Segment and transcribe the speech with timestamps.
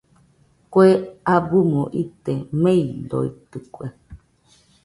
[0.71, 0.89] Kue
[1.35, 3.87] abɨmo ite meidoitɨkue.